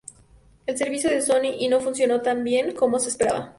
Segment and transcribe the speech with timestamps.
[0.65, 3.49] El servicio de Sony no funcionó tan bien como se esperaba.